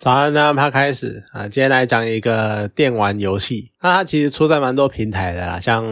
[0.00, 3.70] 早安，那它开始啊，今天来讲一个电玩游戏。
[3.82, 5.84] 那它其实出在蛮多平台的啦，像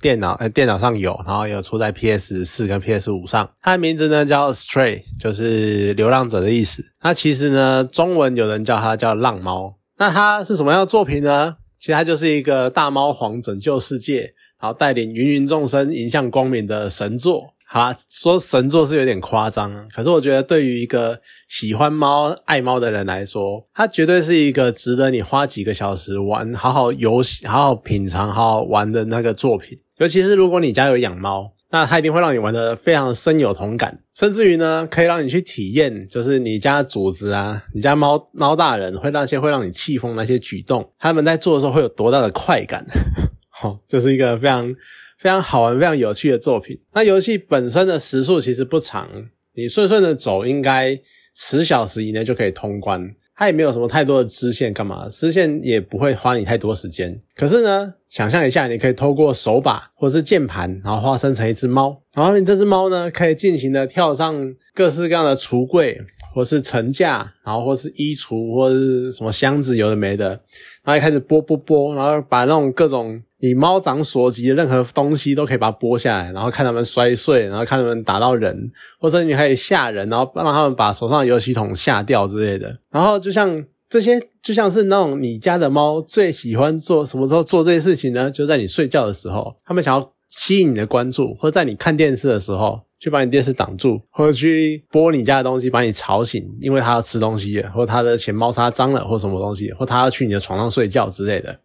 [0.00, 3.46] 电脑呃电脑上有，然后有出在 PS 四跟 PS 五上。
[3.60, 6.82] 它的名字呢叫 Stray，就是流浪者的意思。
[7.02, 9.74] 那其实呢，中文有人叫它叫浪猫。
[9.98, 11.56] 那它是什么样的作品呢？
[11.78, 17.52] 其实它就是一个大猫皇拯救世界，然后带领芸芸众生迎向光明的神作。
[17.74, 21.18] 好，说神作是有点夸张，可是我觉得对于一个
[21.48, 29.78] 喜欢猫、爱猫的人来说，它绝对是一个值得你花几个小时玩、好好游戏、好好品尝、好好玩的那个作品。
[29.96, 42.84] 尤其是如果你家有养猫，那它一定会让你玩的非常深有同感，甚至于呢，可以让你去体验，就是你家主子啊、你家猫猫大人会那些会让你气疯那些举动，他们在做的时候会有多大的快感。
[43.48, 44.74] 好，这是一个非常。
[45.22, 46.76] 非常好玩、非常有趣的作品。
[46.94, 49.08] 那游戏本身的时速其实不长，
[49.54, 51.00] 你顺顺的走，应该
[51.36, 53.08] 十小时以内就可以通关。
[53.36, 55.08] 它也没有什么太多的支线，干嘛？
[55.08, 57.22] 支线也不会花你太多时间。
[57.36, 66.00] 可是呢，想象一下，你可以透过手把或是键盘，然后化身成一只猫，然后你这只猫呢，可以尽情的跳上各式各样的橱柜，
[66.34, 70.40] 或是层架，然后或是衣橱，或是什么箱子，有的没的，
[70.84, 73.22] 然后开始拨拨拨，然后把那种各种。
[73.44, 82.78] 你猫掌所及的任何东西都可以把它剥下来，然后看它们摔碎，然后看它们打到人，或者你可以吓人，然后让他们把手上的游戏桶吓掉之类的。
[82.92, 88.30] 然后就像这些，就像是那种你家的猫最喜欢做什么时候做这些事情呢？
[88.30, 101.60] 就在你睡觉的时候，他们想要吸引你的关注，或者在你看电视的时候，去把你电视挡住，或者去拨你家的东西把你吵醒，因为它要吃东西，或它的钱猫砂脏了，或什么东西，或它要去你的床上睡觉之类的。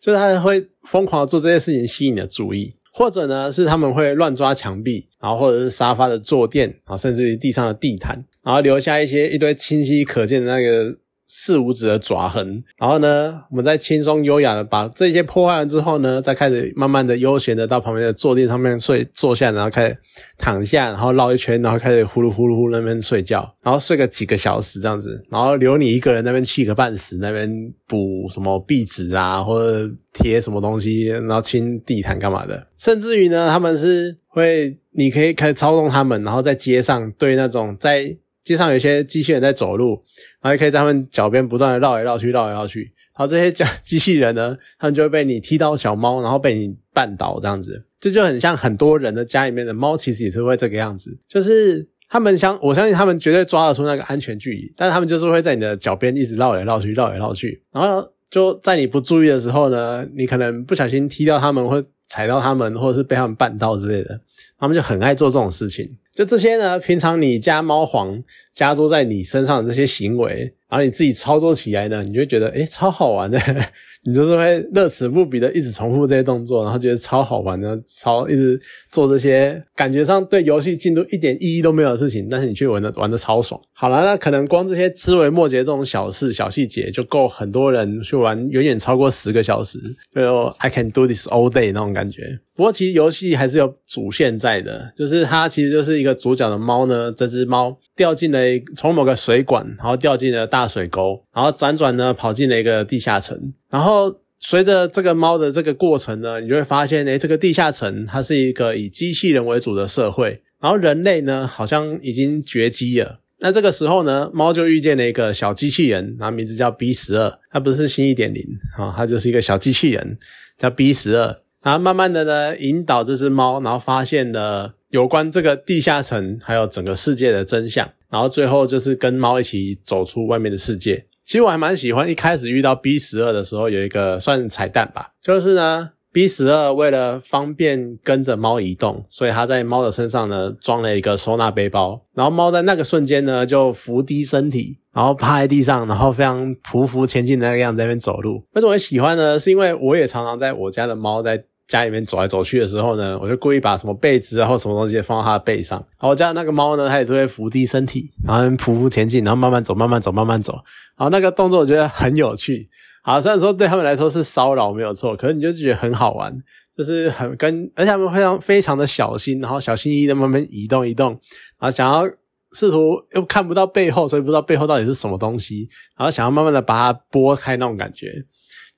[0.00, 10.98] 就是他会疯狂的做这些事情，吸引你的注意，或者呢是他们会乱抓墙壁，然后或者是沙发的坐垫，然后甚至于地上的地毯，然后留下一些一堆清晰可见的那个。
[11.26, 19.96] 四五指的爪痕，然后呢，我们再轻松优雅的把这些破坏完之后呢，再开始慢慢的悠闲的到旁边的坐垫上面睡坐下，然后开始
[20.38, 27.50] 躺下，然后绕一圈，然后开始呼噜呼噜呼那边睡觉，然后睡个几个小时这样子，然后留你一个人那边气个半死，那边
[27.88, 38.16] 补什么壁纸啊，或者贴什么东西，然后清地毯干嘛的，甚至于呢，他们是会，你可以开始操纵他们，然后在街上对那种在。
[38.46, 40.00] 街上有一些机器人在走路，
[40.40, 42.92] 然后也可以在他们脚边不断的绕来绕去，绕来绕去。
[43.18, 47.84] 然后这些机机器人呢，他们就会被你踢到小猫，然后被你绊倒这样子。
[47.98, 51.18] 这就很像很多人的家里面的猫，其实也是会这个样子。
[51.26, 57.60] 就是他们相，我相信他们绝对抓得出那个安全距离，但是他们就是会在你的脚边一直绕来绕去，绕来绕去。
[57.72, 64.20] 然后就在你不注意的时候呢，你可能不小心踢到他们，或踩到他们，或者是被他们绊到之类的。
[64.58, 65.84] 他们就很爱做这种事情。
[66.14, 68.22] 就这些呢，平常你家猫皇
[68.54, 73.38] 加诸在你身上的这些行为，然后你自己操作起来呢，你就觉得诶超好玩的，
[74.04, 78.58] 你就是会乐此不疲的一直重复这些动作，然后觉得超好玩的，超一直
[78.90, 83.60] 做这些感觉上对游戏进度一点意义都没有的事情，但是你却玩的玩的超爽。
[83.74, 89.78] 好了，那可能光这些枝微末节这种小事小细节就够很多人去玩远远超过十个小时，
[90.14, 92.40] 就 I can do this all day 那种感觉。
[92.56, 98.38] 不过其实游戏还是有主线在的，就是它其实就是一个主角的猫呢，这只猫掉进了
[98.74, 113.20] 从某个水管，然后掉进了大水沟，然后辗转呢跑进了一个地下城，然后随着这个猫的这个过程呢，你就会发现，哎这个地下城它是一个以机器人为主的社会，然后人类呢好像已经绝迹了。
[113.40, 118.42] 那这个时候呢，猫就遇见了一个小机器人，然后名字叫 B 十二，它不是新一点零
[118.78, 120.16] 啊，它就是一个小机器人，
[120.56, 121.36] 叫 B 十二。
[121.66, 131.04] 然后慢慢的呢，引导这只猫，然后发现了有关这个地下城还有整个世界的真相，然后最后就是跟猫一起走出外面的世界。
[131.24, 148.44] 其实我还蛮喜欢一开始遇到 B 十二的时候有一个算彩蛋吧，就是呢 B 十二为了方便跟着猫移动，所以它在猫的身上呢装了一个收纳背包，然后猫在那个瞬间呢就伏低身体，然后趴在地上，然后非常匍匐前进的那个样子在那边走路。
[148.52, 149.36] 为什么喜欢呢？
[149.36, 151.42] 是因为我也常常在我家的猫在。
[151.66, 155.78] 家里面走来走去的时候呢，我就故意把什么被子啊或什么东西放到它的背上。
[155.78, 160.52] 然后我家那个猫呢，它也是会伏低身体，然后匍匐前进，然后慢慢走，慢慢走，慢慢走。
[160.96, 162.68] 然后那个动作我觉得很有趣。
[163.02, 166.36] 好，虽然说对他们来说是骚扰没有错，可是你就觉得很好玩，
[166.76, 171.10] 就是很跟，而且他们非常非常的小心，然后小心翼翼的慢慢移动移动，
[171.58, 172.04] 然后想要
[172.52, 175.68] 试图又看不到背后，所以不知道背后到底是什么东西，
[175.98, 178.12] 然后想要慢慢的把它拨开那种感觉。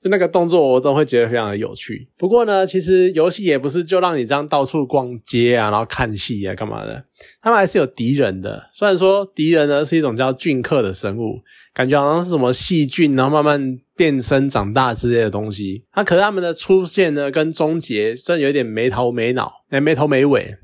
[0.01, 2.07] 就那个动作我都会觉得非常的有趣。
[2.17, 7.03] 不过呢，其实游戏也不是就让你这样到处逛街啊，然后看戏啊，干嘛的？
[7.41, 8.69] 他们还是有敌人的。
[8.71, 11.41] 虽然说敌人呢是一种叫菌克的生物，
[11.73, 15.83] 感觉好像是什么细菌，然后慢慢变身长大之类的东西。
[15.91, 20.55] 它可是他们的出现呢，跟终结真的有点没头没脑，哎，没头没尾。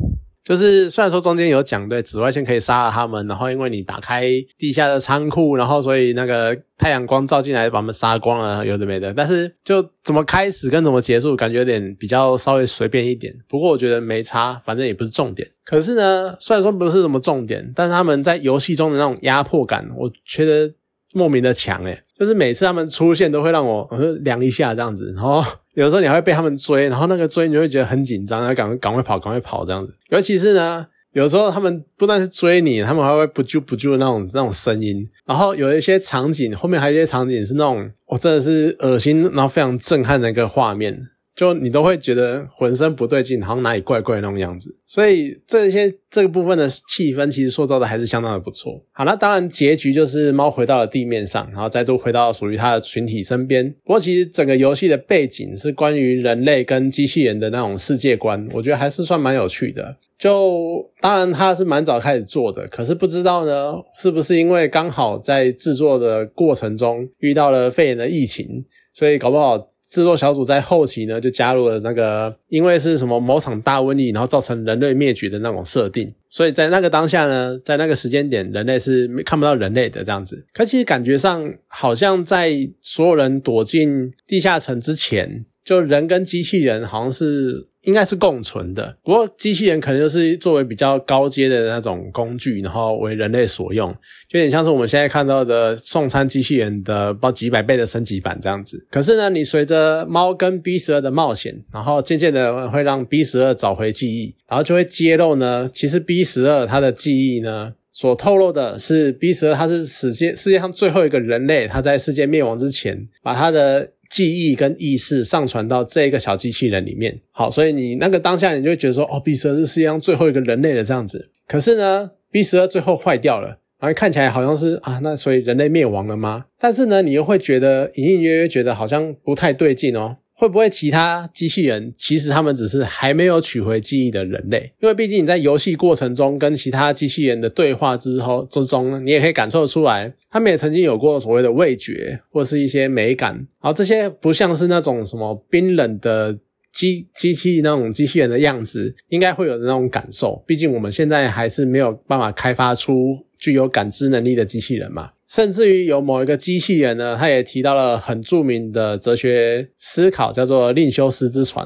[0.45, 9.11] 就是虽然说中间有讲对紫外线可以杀了他们，然后因为你打开地下的仓库，然后所以那个太阳光照进来把他们杀光了，有的没的。
[9.11, 13.33] 但是就怎么开始跟怎么结束，感觉有点比较稍微随便一点。
[13.49, 15.49] 不过我觉得没差，反正也不是重点。
[15.65, 20.71] 可是呢，虽然说不是什么重点，但是他们在游戏中的那种压迫感，我觉得
[21.15, 23.89] 莫名的强诶就是每次他们出现都会让我
[24.21, 25.43] 量一下这样子，然后。
[25.75, 29.93] 有时候你还会被他们追，然后那个追你会觉得很紧张，要赶赶快跑，赶快跑这样子。
[30.07, 35.05] 尤其是呢，有时候他们不但是追你，他们还会不救不救的那种那种声音。
[35.25, 40.97] 然后有一些场景，后面还有一些场景是那种，我真的是恶心，然后非常震撼的一个画面。
[41.35, 48.81] 就你都会觉得浑身不对劲，好像哪里怪怪那种样子，所以这些这个部分的气氛其实塑造的还是相当的不错。
[48.93, 53.69] 好，那当然结局就是猫回到了地面上，然后再度回到属于它的群体身边。
[53.83, 59.97] 不过其实整个游戏的背景是关于人类跟机器人的那种世界观，我觉得还是算蛮有趣的。
[60.17, 69.71] 就当然它是蛮早开始做的，可是不知道呢是不是因为刚好在制作的过程中遇到了肺炎的疫情，所以搞不好。
[69.89, 80.45] 制作小组在后期呢，就加入了那个，因为是什么某场大瘟疫，然后造成人类灭绝的那种设定，所以在那个当下呢，在那个时间点，人类是看不到人类的这样子。
[80.53, 82.51] 可其实感觉上，好像在
[82.81, 87.67] 所有人躲进地下城之前，就人跟机器人好像是。
[87.85, 93.93] 应该是共存的，不过机器人可能就是作为比较高阶的那种工具，然后为人类所用，
[94.27, 98.83] 就有点像是我们现在看到的送餐机器人的不几百倍的升级版这样子。
[98.89, 113.91] 可是呢，你随着猫跟 B 十二的冒险，然后渐渐的会让 B 十二找回记忆，然后就会揭露呢，其实 B 十二它的记忆呢，所透露的是 B 十二它是世界世界上最后一个人类，它在世界灭亡之前把它的。
[114.09, 121.29] 记忆跟意识上传到这个小机器人里面，好，所以你那个当下你就会觉得说，哦，B 十二是世界上最后一个人类的这样子。
[121.47, 126.45] 可是呢，B 十二最后坏掉了，然后看起来好像是啊，那所以人类灭亡了吗？
[126.59, 130.17] 但是呢，你又会觉得隐隐约约觉得好像不太对劲哦。
[130.37, 134.73] 会不会其他机器人其实他们只是还没有取回记忆的人类？
[134.81, 143.33] 因为毕竟你在游戏过程中跟其他机器人的对话之后之中，你也可以感受出来，他们也曾经有过所谓的味觉或是一些美感。
[143.33, 146.37] 然后这些不像是那种什么冰冷的
[146.75, 150.43] 机机器那种机器人的样子，应该会有那种感受。
[150.45, 155.11] 毕竟我们现在还是没有办法开发出具有感知能力的机器人嘛。
[155.29, 161.65] 甚至于有某一个机器人呢，他也提到了很著名的哲学思考，叫做“另修斯之船”。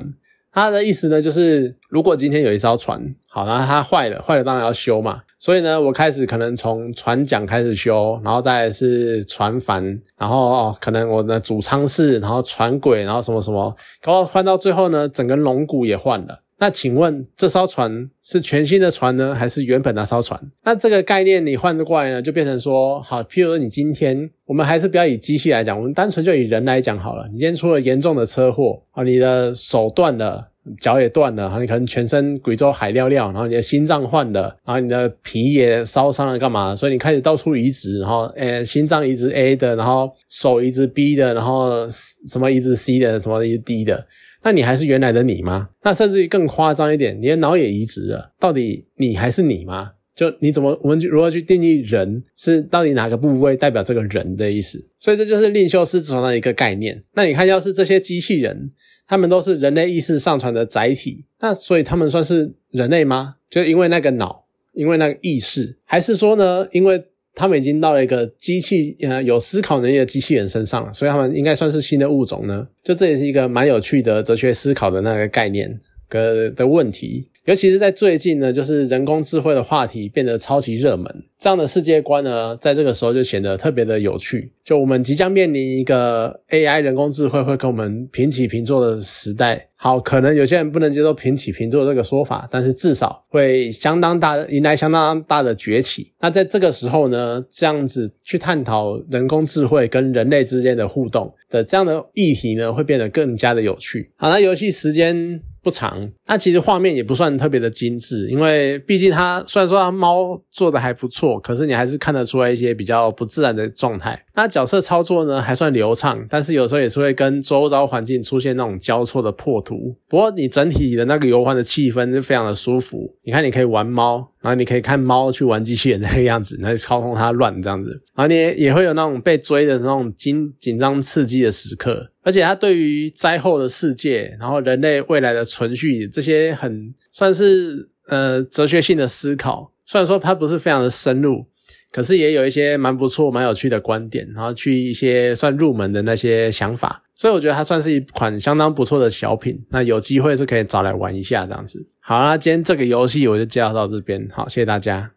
[0.53, 5.23] 他的意思呢，就是如果今天有一艘船，好，然后它坏了，坏了当然要修嘛。
[5.39, 16.43] 所以呢，我开始可能从船桨开始修，然后再是船帆，然后哦，可能我的主舱室，然后船轨，然后什么什么，然后换到最后呢，整个龙骨也换了。
[16.61, 20.37] 那请问这艘船是全新的船呢，还是原本那艘船？
[20.65, 27.25] 那这个概念你换过来呢，就变成说，好，譬如说你今天，我们还是不要以机器来讲，我们单纯就以人来讲好了。
[27.31, 30.48] 你今天出了严重的车祸，啊，你的手断了，
[30.79, 36.75] 脚也断了，哈，你可能全身贵州海尿尿，然后你的心脏换了，然后你的皮也烧伤了，干嘛？
[36.75, 41.87] 所以你开始到处移植，然后，呃，心脏移植 A 的，然后手移植 B 的，然后
[42.27, 44.05] 什么移植 C 的，什么移植 D 的。
[44.43, 45.69] 那你还是原来的你吗？
[45.83, 49.91] 那甚至于更夸张一点，你的脑也移植了，到底你还是你吗？
[50.15, 54.77] 就你怎么，我们如何去定义人是到底哪个部位代表这个人的意思？
[54.99, 57.01] 所以这就是令修斯传的一个概念。
[57.13, 58.71] 那你看，要是这些机器人，
[59.09, 63.37] 他们都是人类意识上传的载体，那所以他们算是人类吗？
[63.49, 66.67] 就因为那个脑，因为那个意识，还是说呢？
[66.71, 72.67] 因为他们已经到了一个机器，呃，有思考能力的机器人身上了，所以他们应该算是新的物种呢。
[72.83, 77.27] 就这也是一个蛮有趣的哲学思考的那个概念的的问题。
[77.49, 84.51] 尤其是在最近呢，就是人工智慧的话题变得超级热门，这样的世界观呢，在这个时候就显得特别的有趣。
[84.63, 89.67] 就我们即将面临一个 AI 人工智慧会跟我们平起平坐的时代。
[89.75, 96.13] 好，可能有些人不能接受平起平坐这个说法，但是至少会相当大迎来相当大的崛起。
[96.21, 104.11] 那在这个时候呢，这样子去探讨人工智慧跟人类之间的互动的这样的议题呢，会变得更加的有趣。
[104.17, 105.41] 好，那游戏时间。
[105.69, 114.19] 不长，那其实画面也不算特别的精致，因为毕竟它虽然说它猫做的还不错，可是你还是看得出来一些比较不自然的状态。
[114.33, 119.95] 那角色操作呢还算流畅，但是有时候也是会跟周遭环境出现那种交错的破图。
[120.07, 123.13] 不过你整体的那个游玩的气氛是非常的舒服。
[123.21, 132.11] 你看，你可以玩猫，然后你可以看猫去玩机器人那个样子， 然后操控它乱这样子，然后你也也会有那种被追的那种紧紧张刺激的时刻。
[132.23, 141.45] 而且它对于灾后的世界，然后人类未来的存续这些很算是呃哲学性的思考，虽然说它不是非常的深入。
[141.91, 149.59] 可是也有一些蛮不错、蛮有趣的观点，然后去一些算入门的那些想法，所以我觉得它算是一款相当不错的小品。
[149.69, 151.85] 那有机会是可以找来玩一下这样子。
[151.99, 155.11] 好啦，今天这个游戏我就介绍到这边，好，谢谢大家。